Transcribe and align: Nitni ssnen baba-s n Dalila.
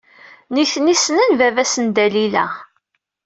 Nitni 0.53 0.95
ssnen 0.97 1.31
baba-s 1.39 1.73
n 1.85 1.87
Dalila. 1.95 2.45